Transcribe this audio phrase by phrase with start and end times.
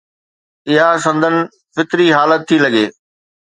[0.71, 1.35] اها سندن
[1.75, 2.85] فطري حالت ٿي لڳي.